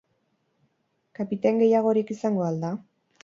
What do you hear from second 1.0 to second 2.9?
Kapitain gehiagorik izango al da?